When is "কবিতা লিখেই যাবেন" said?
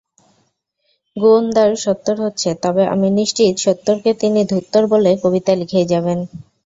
5.23-6.19